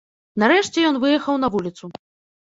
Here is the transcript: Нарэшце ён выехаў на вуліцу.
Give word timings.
Нарэшце 0.43 0.85
ён 0.89 0.95
выехаў 1.03 1.37
на 1.43 1.47
вуліцу. 1.57 1.91